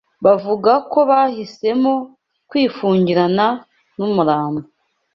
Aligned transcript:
bavuga 0.25 0.71
ko 0.91 0.99
bahisemo 1.09 1.93
kwifungirana 2.49 3.47
n’umurambo 3.97 4.65